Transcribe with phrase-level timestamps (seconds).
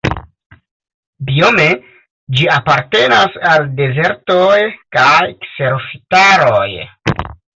[1.27, 1.65] Biome
[2.39, 4.57] ĝi apartenas al dezertoj
[4.99, 6.67] kaj kserofitaroj.